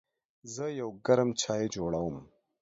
زه 0.53 0.65
یو 0.79 0.89
ګرم 1.05 1.29
چای 1.41 1.63
جوړوم. 1.75 2.15